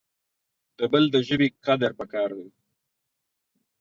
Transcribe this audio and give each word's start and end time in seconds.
د 0.77 0.79
بل 0.91 1.03
دژبي 1.15 1.47
قدر 1.65 1.91
پکار 1.99 2.29
د 2.37 2.39